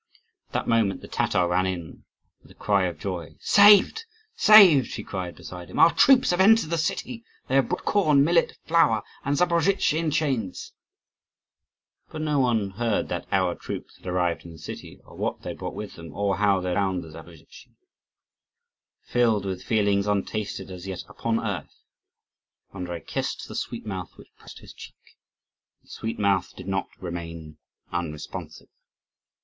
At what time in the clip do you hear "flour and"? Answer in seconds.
8.65-9.35